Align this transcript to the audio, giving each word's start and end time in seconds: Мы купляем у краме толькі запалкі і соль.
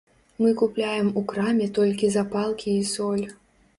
Мы 0.43 0.53
купляем 0.61 1.11
у 1.21 1.23
краме 1.31 1.67
толькі 1.77 2.13
запалкі 2.17 2.69
і 2.79 2.83
соль. 2.97 3.25